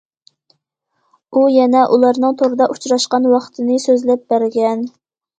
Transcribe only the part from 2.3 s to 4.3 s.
توردا ئۇچراشقان ۋاقتىنى سۆزلەپ